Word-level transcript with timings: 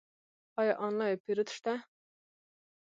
آیا 0.59 0.73
آنلاین 0.85 1.15
پیرود 1.25 1.49
شته؟ 1.55 1.73